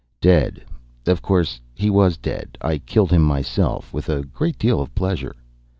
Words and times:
"Dead. 0.19 0.63
Of 1.05 1.21
course 1.21 1.61
he 1.75 1.91
was 1.91 2.17
dead. 2.17 2.57
I 2.59 2.79
killed 2.79 3.11
him 3.11 3.21
myself, 3.21 3.93
with 3.93 4.09
a 4.09 4.23
great 4.25 4.57
deal 4.57 4.81
of 4.81 4.95
pleasure." 4.95 5.35